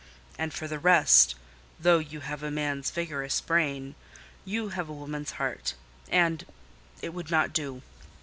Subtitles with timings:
[0.39, 1.35] And for the rest,
[1.79, 3.93] though you have a man's vigorous brain,
[4.45, 5.75] you have a woman's heart
[6.09, 7.83] and—it would not do."